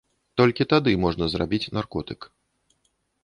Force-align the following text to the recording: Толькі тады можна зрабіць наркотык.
Толькі 0.39 0.65
тады 0.71 0.91
можна 1.03 1.27
зрабіць 1.35 1.71
наркотык. 1.79 2.27